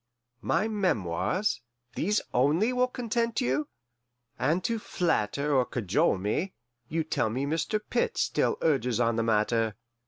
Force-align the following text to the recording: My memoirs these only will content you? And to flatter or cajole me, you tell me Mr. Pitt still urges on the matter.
My 0.41 0.67
memoirs 0.67 1.61
these 1.93 2.21
only 2.33 2.73
will 2.73 2.87
content 2.87 3.39
you? 3.39 3.67
And 4.39 4.63
to 4.63 4.79
flatter 4.79 5.53
or 5.55 5.63
cajole 5.63 6.17
me, 6.17 6.53
you 6.89 7.03
tell 7.03 7.29
me 7.29 7.45
Mr. 7.45 7.79
Pitt 7.87 8.17
still 8.17 8.57
urges 8.63 8.99
on 8.99 9.15
the 9.15 9.21
matter. 9.21 9.75